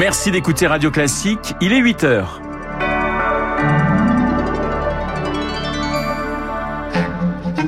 [0.00, 1.52] Merci d'écouter Radio Classique.
[1.60, 2.40] Il est 8 heures.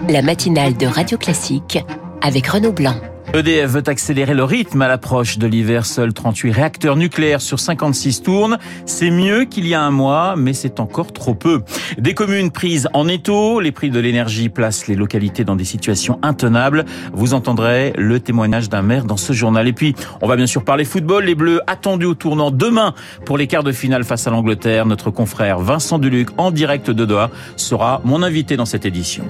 [0.09, 1.79] La matinale de Radio Classique
[2.23, 2.96] avec Renaud Blanc.
[3.35, 5.87] EDF veut accélérer le rythme à l'approche de l'hiver.
[5.87, 8.59] Seuls 38 réacteurs nucléaires sur 56 tournent.
[8.85, 11.62] C'est mieux qu'il y a un mois, mais c'est encore trop peu.
[11.97, 16.19] Des communes prises en étau, les prix de l'énergie placent les localités dans des situations
[16.21, 16.84] intenables.
[17.15, 19.67] Vous entendrez le témoignage d'un maire dans ce journal.
[19.67, 21.25] Et puis, on va bien sûr parler football.
[21.25, 22.92] Les Bleus attendus au tournant demain
[23.25, 24.84] pour les quarts de finale face à l'Angleterre.
[24.84, 29.25] Notre confrère Vincent Duluc, en direct de Doha, sera mon invité dans cette édition.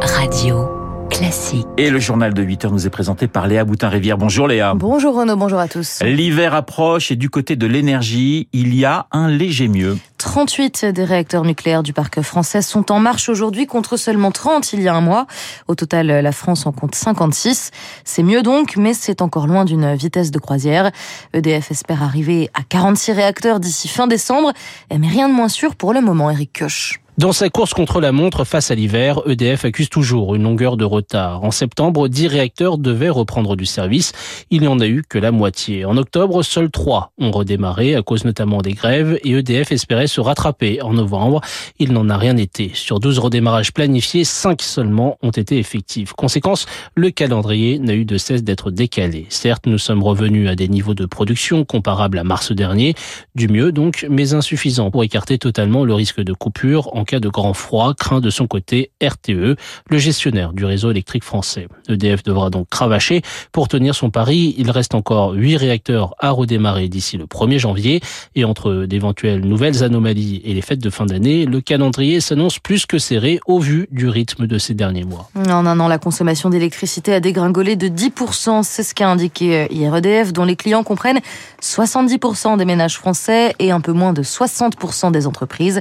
[0.00, 0.87] Radio.
[1.18, 1.66] Classique.
[1.78, 4.16] Et le journal de 8 heures nous est présenté par Léa Boutin-Rivière.
[4.16, 4.74] Bonjour Léa.
[4.74, 5.98] Bonjour Renaud, bonjour à tous.
[6.00, 9.98] L'hiver approche et du côté de l'énergie, il y a un léger mieux.
[10.18, 14.80] 38 des réacteurs nucléaires du parc français sont en marche aujourd'hui contre seulement 30 il
[14.80, 15.26] y a un mois.
[15.66, 17.72] Au total, la France en compte 56.
[18.04, 20.92] C'est mieux donc, mais c'est encore loin d'une vitesse de croisière.
[21.34, 24.52] EDF espère arriver à 46 réacteurs d'ici fin décembre,
[24.96, 27.00] mais rien de moins sûr pour le moment, Eric Koch.
[27.18, 30.84] Dans sa course contre la montre face à l'hiver, EDF accuse toujours une longueur de
[30.84, 31.42] retard.
[31.42, 34.12] En septembre, 10 réacteurs devaient reprendre du service.
[34.52, 35.84] Il n'y en a eu que la moitié.
[35.84, 40.20] En octobre, seuls 3 ont redémarré à cause notamment des grèves et EDF espérait se
[40.20, 41.40] rattraper en novembre.
[41.80, 42.70] Il n'en a rien été.
[42.74, 46.12] Sur 12 redémarrages planifiés, 5 seulement ont été effectifs.
[46.12, 49.26] Conséquence, le calendrier n'a eu de cesse d'être décalé.
[49.28, 52.94] Certes, nous sommes revenus à des niveaux de production comparables à mars dernier,
[53.34, 57.28] du mieux donc, mais insuffisant pour écarter totalement le risque de coupure en cas de
[57.28, 59.56] grand froid, craint de son côté RTE,
[59.88, 61.66] le gestionnaire du réseau électrique français.
[61.88, 64.54] EDF devra donc cravacher pour tenir son pari.
[64.58, 68.00] Il reste encore 8 réacteurs à redémarrer d'ici le 1er janvier
[68.34, 72.84] et entre d'éventuelles nouvelles anomalies et les fêtes de fin d'année, le calendrier s'annonce plus
[72.84, 75.30] que serré au vu du rythme de ces derniers mois.
[75.34, 78.62] En un an, la consommation d'électricité a dégringolé de 10%.
[78.62, 81.20] C'est ce qu'a indiqué hier EDF, dont les clients comprennent
[81.62, 85.80] 70% des ménages français et un peu moins de 60% des entreprises.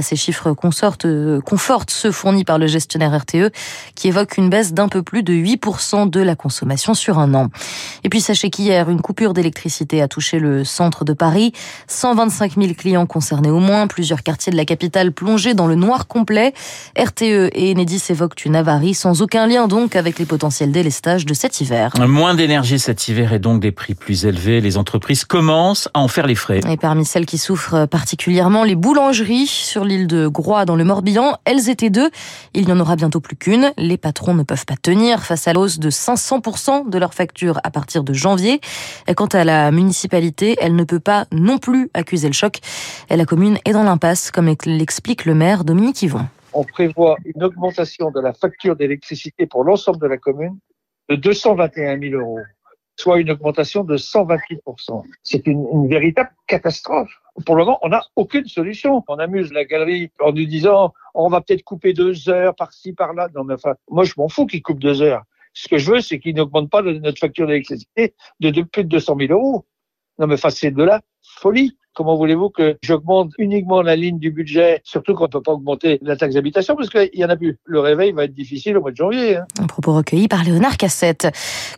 [0.00, 3.52] Ces chiffres confortent ceux fournis par le gestionnaire RTE,
[3.94, 7.48] qui évoque une baisse d'un peu plus de 8% de la consommation sur un an.
[8.04, 11.52] Et puis sachez qu'hier, une coupure d'électricité a touché le centre de Paris.
[11.88, 16.06] 125 000 clients concernés au moins, plusieurs quartiers de la capitale plongés dans le noir
[16.06, 16.52] complet.
[16.98, 21.34] RTE et Enedis évoquent une avarie sans aucun lien donc avec les potentiels délestages de
[21.34, 21.92] cet hiver.
[21.98, 24.60] Moins d'énergie cet hiver et donc des prix plus élevés.
[24.60, 26.60] Les entreprises commencent à en faire les frais.
[26.68, 31.36] Et parmi celles qui souffrent particulièrement, les boulangeries sur l'île de Groix dans le Morbihan,
[31.44, 32.10] elles étaient deux.
[32.54, 33.72] Il n'y en aura bientôt plus qu'une.
[33.76, 37.70] Les patrons ne peuvent pas tenir face à l'hausse de 500% de leurs factures à
[37.70, 38.60] partir de janvier.
[39.08, 42.60] Et quant à la municipalité, elle ne peut pas non plus accuser le choc.
[43.10, 46.26] La commune est dans l'impasse, comme l'explique le maire Dominique Yvon.
[46.52, 50.56] On prévoit une augmentation de la facture d'électricité pour l'ensemble de la commune
[51.08, 52.40] de 221 000 euros
[52.96, 55.02] soit une augmentation de 128%.
[55.22, 57.10] C'est une, véritable catastrophe.
[57.44, 59.04] Pour le moment, on n'a aucune solution.
[59.08, 63.28] On amuse la galerie en nous disant on va peut-être couper deux heures par-ci, par-là.
[63.34, 65.22] Non, mais enfin, moi, je m'en fous qu'ils coupent deux heures.
[65.52, 69.16] Ce que je veux, c'est qu'ils n'augmentent pas notre facture d'électricité de, plus de 200
[69.18, 69.64] 000 euros.
[70.18, 71.76] Non, mais enfin, c'est de la folie.
[71.96, 75.98] Comment voulez-vous que j'augmente uniquement la ligne du budget, surtout qu'on ne peut pas augmenter
[76.02, 77.56] la taxe d'habitation parce qu'il y en a plus.
[77.64, 79.38] Le réveil va être difficile au mois de janvier.
[79.38, 79.46] Hein.
[79.58, 81.28] Un propos recueilli par Léonard Cassette.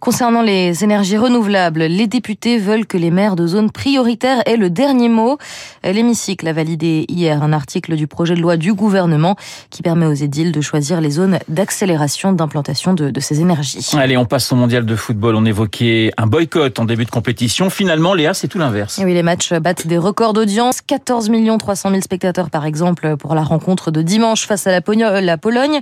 [0.00, 4.70] Concernant les énergies renouvelables, les députés veulent que les maires de zones prioritaires aient le
[4.70, 5.38] dernier mot.
[5.84, 9.36] L'hémicycle a validé hier un article du projet de loi du gouvernement
[9.70, 13.88] qui permet aux édiles de choisir les zones d'accélération d'implantation de, de, ces énergies.
[13.96, 15.36] Allez, on passe au mondial de football.
[15.36, 17.70] On évoquait un boycott en début de compétition.
[17.70, 19.00] Finalement, Léa, c'est tout l'inverse.
[19.00, 19.37] Oui, les matchs
[19.86, 20.80] des record d'audience.
[20.80, 25.80] 14 300 000 spectateurs, par exemple, pour la rencontre de dimanche face à la, Pologne.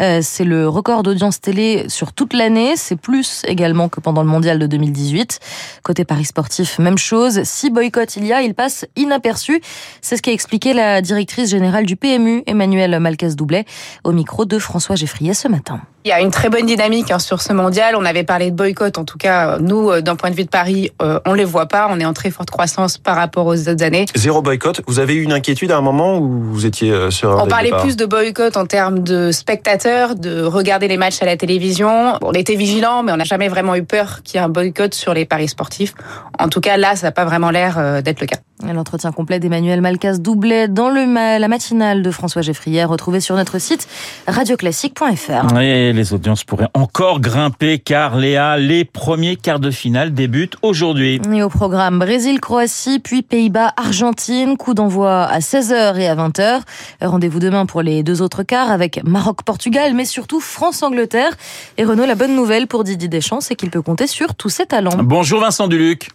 [0.00, 2.74] Euh, c'est le record d'audience télé sur toute l'année.
[2.76, 5.40] C'est plus également que pendant le mondial de 2018.
[5.82, 7.42] Côté Paris sportif, même chose.
[7.44, 9.60] Si boycott il y a, il passe inaperçu.
[10.00, 13.64] C'est ce qu'a expliqué la directrice générale du PMU, Emmanuel Malcas-Doublet,
[14.04, 15.80] au micro de François Geffrier ce matin.
[16.08, 17.94] Il y a une très bonne dynamique hein, sur ce mondial.
[17.94, 20.48] On avait parlé de boycott, en tout cas, nous, euh, d'un point de vue de
[20.48, 21.86] Paris, euh, on les voit pas.
[21.90, 24.06] On est en très forte croissance par rapport aux autres années.
[24.14, 24.80] Zéro boycott.
[24.86, 27.46] Vous avez eu une inquiétude à un moment où vous étiez euh, sur un On
[27.46, 32.14] parlait plus de boycott en termes de spectateurs, de regarder les matchs à la télévision.
[32.22, 34.94] On était vigilants, mais on n'a jamais vraiment eu peur qu'il y ait un boycott
[34.94, 35.92] sur les paris sportifs.
[36.38, 38.38] En tout cas, là, ça n'a pas vraiment l'air d'être le cas.
[38.62, 40.98] L'entretien complet d'Emmanuel Malcas Doublet dans le
[41.38, 43.88] la matinale de François Geffrière, retrouvé sur notre site
[44.26, 45.58] radioclassique.fr.
[45.58, 51.20] Et les audiences pourraient encore grimper car Léa, les premiers quarts de finale débutent aujourd'hui.
[51.32, 56.60] Et au programme Brésil-Croatie, puis Pays-Bas-Argentine, coup d'envoi à 16h et à 20h.
[57.00, 61.36] Rendez-vous demain pour les deux autres quarts avec Maroc-Portugal, mais surtout France-Angleterre.
[61.76, 64.66] Et Renaud, la bonne nouvelle pour Didier Deschamps, c'est qu'il peut compter sur tous ses
[64.66, 64.98] talents.
[65.02, 66.10] Bonjour Vincent Duluc.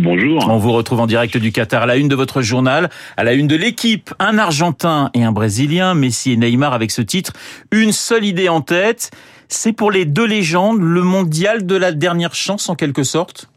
[0.00, 0.48] Bonjour.
[0.48, 2.88] On vous retrouve en direct du Qatar à la une de votre journal,
[3.18, 7.02] à la une de l'équipe, un Argentin et un Brésilien, Messi et Neymar avec ce
[7.02, 7.34] titre,
[7.70, 9.10] une seule idée en tête,
[9.48, 13.50] c'est pour les deux légendes le mondial de la dernière chance en quelque sorte?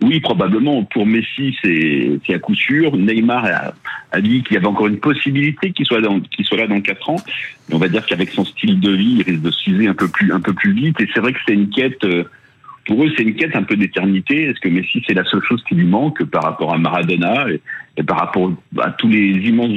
[0.00, 0.84] Oui, probablement.
[0.84, 2.96] Pour Messi, c'est à coup sûr.
[2.96, 3.74] Neymar a,
[4.10, 6.80] a dit qu'il y avait encore une possibilité qu'il soit, dans, qu'il soit là dans
[6.80, 7.22] quatre ans.
[7.68, 10.08] Mais on va dire qu'avec son style de vie, il risque de s'user un peu
[10.08, 10.98] plus, un peu plus vite.
[10.98, 12.02] Et c'est vrai que c'est une quête...
[12.04, 12.24] Euh,
[12.86, 14.44] pour eux, c'est une quête un peu d'éternité.
[14.44, 17.46] Est-ce que Messi, c'est la seule chose qui lui manque par rapport à Maradona
[17.96, 19.74] et, par rapport à tous les immenses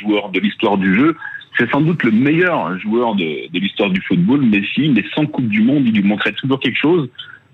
[0.00, 1.16] joueurs, de l'histoire du jeu?
[1.58, 5.62] C'est sans doute le meilleur joueur de, l'histoire du football, Messi, mais sans Coupe du
[5.62, 7.08] Monde, il lui manquerait toujours quelque chose.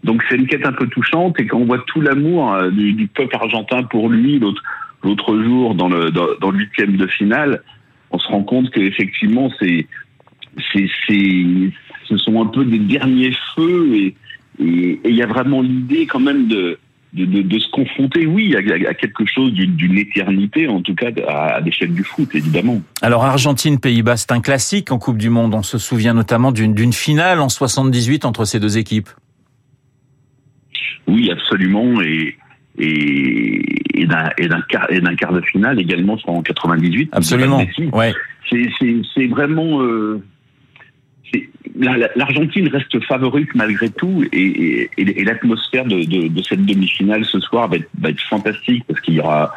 [0.05, 3.07] Donc c'est une quête un peu touchante et quand on voit tout l'amour euh, du,
[3.07, 7.63] peuple argentin pour lui l'autre jour dans le dans, de finale,
[8.11, 9.87] on se rend compte qu'effectivement c'est
[10.73, 10.89] c'est
[12.09, 14.17] ce sont un peu des derniers feux et
[14.59, 16.79] et il y a vraiment l'idée quand même de,
[17.13, 21.11] de, de, de, se confronter, oui, à, à quelque chose d'une éternité, en tout cas
[21.27, 22.81] à, à l'échelle du foot, évidemment.
[23.01, 25.55] Alors Argentine-Pays-Bas, c'est un classique en Coupe du Monde.
[25.55, 29.09] On se souvient notamment d'une finale en 78 entre ces deux équipes.
[31.07, 32.37] Oui, absolument, et
[32.79, 34.31] et, et d'un
[34.69, 34.89] quart,
[35.19, 37.11] quart de finale également en 98.
[37.13, 37.65] Absolument.
[37.93, 38.13] Ouais.
[38.51, 39.83] C'est vraiment.
[39.83, 40.23] Euh,
[42.17, 44.91] l'Argentine reste favorite malgré tout et,
[45.25, 47.77] l'atmosphère de, cette demi-finale ce soir va
[48.09, 49.53] être, fantastique parce qu'il y aura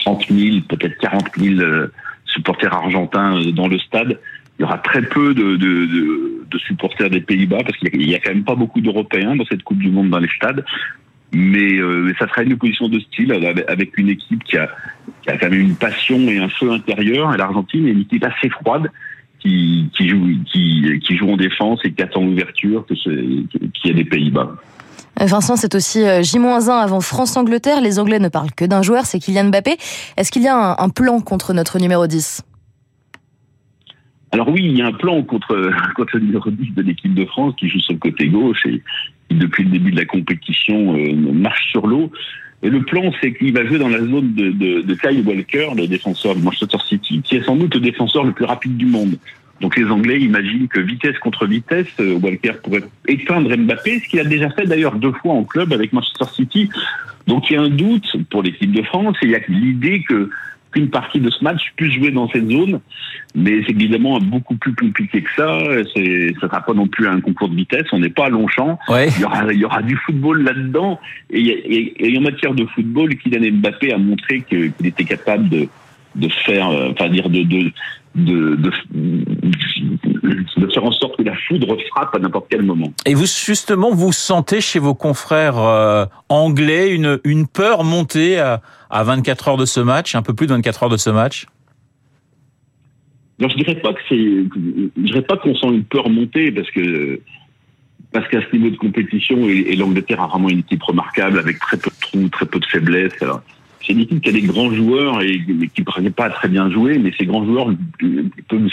[0.00, 1.92] 30 000, peut-être 40 000 euh,
[2.24, 4.18] supporters argentins euh, dans le stade.
[4.58, 8.44] Il y aura très peu de, supporters des Pays-Bas parce qu'il y, a quand même
[8.44, 10.64] pas beaucoup d'Européens dans cette Coupe du Monde dans les stades.
[11.32, 13.32] Mais, euh, ça sera une opposition de style
[13.68, 14.68] avec une équipe qui a,
[15.22, 17.32] qui a quand même une passion et un feu intérieur.
[17.32, 18.90] Et l'Argentine est une équipe assez froide
[19.40, 23.46] qui, qui, en défense et qui attend l'ouverture qu'il
[23.84, 24.56] y a des Pays-Bas.
[25.18, 27.80] Vincent, c'est aussi euh, J-1 avant France-Angleterre.
[27.80, 29.76] Les Anglais ne parlent que d'un joueur, c'est Kylian Mbappé.
[30.16, 32.42] Est-ce qu'il y a un, un, plan contre notre numéro 10
[34.32, 37.26] Alors oui, il y a un plan contre, contre le numéro 10 de l'équipe de
[37.26, 38.82] France qui joue sur le côté gauche et
[39.28, 42.10] qui, depuis le début de la compétition, euh, marche sur l'eau.
[42.62, 45.68] Et le plan, c'est qu'il va jouer dans la zone de, de, de Kyle Walker,
[45.76, 48.86] le défenseur de Manchester City, qui est sans doute le défenseur le plus rapide du
[48.86, 49.16] monde.
[49.60, 54.20] Donc les Anglais imaginent que vitesse contre vitesse, euh, Walker pourrait éteindre Mbappé, ce qu'il
[54.20, 56.70] a déjà fait d'ailleurs deux fois en club avec Manchester City.
[57.26, 60.02] Donc il y a un doute pour l'équipe de France et il y a l'idée
[60.02, 60.30] que
[60.72, 62.80] qu'une partie de ce match puisse jouer dans cette zone.
[63.34, 65.58] Mais c'est évidemment beaucoup plus compliqué que ça.
[65.94, 67.86] C'est, ça sera pas non plus un concours de vitesse.
[67.92, 68.78] On n'est pas à Longchamp.
[68.88, 69.08] Ouais.
[69.16, 71.00] Il y aura, il y aura du football là-dedans.
[71.30, 75.68] Et, et, et, en matière de football, Kylian Mbappé a montré qu'il était capable de,
[76.14, 77.72] de faire, enfin dire de, de
[78.14, 78.70] de, de,
[80.56, 82.92] de, faire en sorte que la foudre frappe à n'importe quel moment.
[83.06, 88.62] Et vous, justement, vous sentez chez vos confrères euh, anglais une, une peur montée à,
[88.90, 91.46] à 24 heures de ce match, un peu plus de 24 heures de ce match?
[93.38, 96.70] Non, je dirais pas que c'est, je dirais pas qu'on sent une peur monter parce
[96.70, 97.20] que
[98.12, 101.60] parce qu'à ce niveau de compétition et, et l'Angleterre a vraiment une équipe remarquable avec
[101.60, 103.12] très peu de trous, très peu de faiblesses.
[103.22, 103.40] Alors,
[103.80, 105.40] c'est une équipe qui a des grands joueurs et
[105.74, 107.72] qui ne pas très bien jouer, mais ces grands joueurs
[108.48, 108.68] peuvent,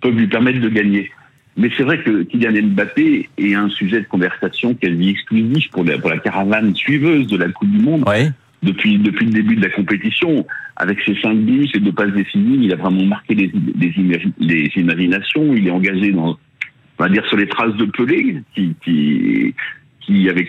[0.00, 1.10] peuvent lui permettre de gagner.
[1.56, 5.98] Mais c'est vrai que Kylian Mbappé est un sujet de conversation quasi exclusif pour la,
[5.98, 8.02] pour la caravane suiveuse de la Coupe du Monde.
[8.08, 8.30] Ouais.
[8.64, 12.62] Depuis, depuis le début de la compétition, avec ses cinq buts, ses deux passes décisives,
[12.62, 13.92] il a vraiment marqué les, les,
[14.40, 15.54] les imaginations.
[15.54, 16.38] Il est engagé dans,
[16.98, 19.54] on va dire, sur les traces de Pelé, qui, qui,
[20.00, 20.48] qui avait,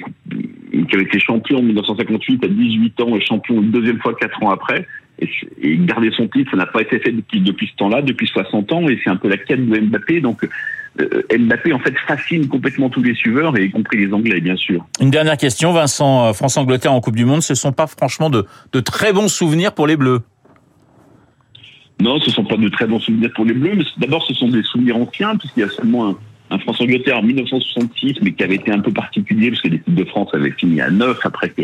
[0.84, 4.42] qui avait été champion en 1958 à 18 ans et champion une deuxième fois quatre
[4.44, 4.88] ans après.
[5.20, 5.30] Et,
[5.62, 8.72] et garder son titre, ça n'a pas été fait depuis, depuis ce temps-là, depuis 60
[8.74, 10.20] ans, et c'est un peu la quête de Mbappé.
[10.20, 10.48] Donc
[11.00, 14.58] euh, Mbappé, en fait, fascine complètement tous les suiveurs, et y compris les Anglais, bien
[14.58, 14.86] sûr.
[15.00, 16.34] Une dernière question, Vincent.
[16.34, 19.74] France-Angleterre en Coupe du Monde, ce ne sont pas franchement de, de très bons souvenirs
[19.74, 20.22] pour les Bleus?
[22.02, 24.34] Non, ce ne sont pas de très bons souvenirs pour les Bleus, mais d'abord, ce
[24.34, 26.18] sont des souvenirs anciens, puisqu'il y a seulement un
[26.52, 30.04] un France-Angleterre en 1966, mais qui avait été un peu particulier parce que l'équipe de
[30.06, 31.64] France avait fini à 9 après que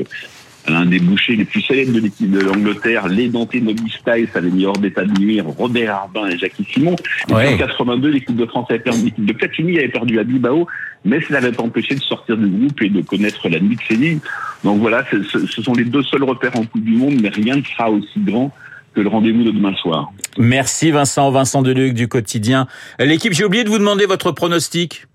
[0.68, 4.50] l'un des bouchers les plus célèbres de l'équipe de l'Angleterre, les Denté Nobby Styles, avait
[4.50, 6.96] mis hors d'état de nuire Robert Arbin et Jackie Simon.
[7.30, 7.54] Et Ouais.
[7.54, 10.68] en 82, l'équipe de France avait perdu, l'équipe de Platini avait perdu à Bilbao,
[11.04, 13.82] mais ça n'avait pas empêché de sortir du groupe et de connaître la nuit de
[13.88, 14.20] Séville.
[14.64, 17.56] Donc voilà, ce- ce sont les deux seuls repères en Coupe du Monde, mais rien
[17.56, 18.54] ne sera aussi grand
[18.94, 20.12] que le rendez-vous de demain soir.
[20.38, 22.68] Merci Vincent, Vincent Deluc du quotidien.
[23.00, 25.08] L'équipe, j'ai oublié de vous demander votre pronostic.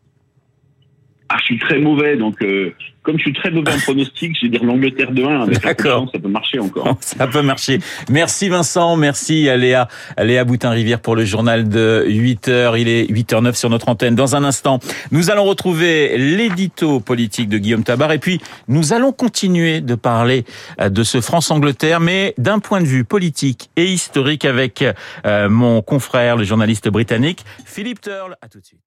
[1.29, 2.73] Ah, je suis très mauvais, donc euh,
[3.07, 5.75] comme je suis très mauvais en pronostic, je vais dire l'Angleterre de 1 avec la
[5.75, 6.09] D'accord.
[6.13, 6.97] ça peut marcher encore.
[7.01, 7.79] Ça peut marcher.
[8.11, 12.77] Merci Vincent, merci à Léa, à Léa Boutin-Rivière pour le journal de 8 heures.
[12.77, 14.15] Il est 8h09 sur notre antenne.
[14.15, 14.81] Dans un instant,
[15.11, 20.45] nous allons retrouver l'édito politique de Guillaume Tabar et puis nous allons continuer de parler
[20.81, 24.85] euh, de ce France-Angleterre, mais d'un point de vue politique et historique avec
[25.25, 28.37] euh, mon confrère, le journaliste britannique Philippe Turle.
[28.43, 28.86] À tout de suite.